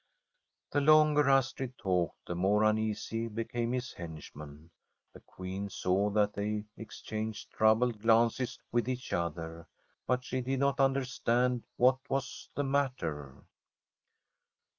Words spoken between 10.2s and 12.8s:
she did not understand what was the